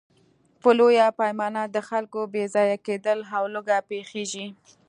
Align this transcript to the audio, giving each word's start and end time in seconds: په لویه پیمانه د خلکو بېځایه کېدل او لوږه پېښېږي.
په 0.61 0.69
لویه 0.79 1.07
پیمانه 1.19 1.63
د 1.69 1.77
خلکو 1.89 2.19
بېځایه 2.33 2.77
کېدل 2.87 3.19
او 3.37 3.43
لوږه 3.53 3.77
پېښېږي. 3.89 4.47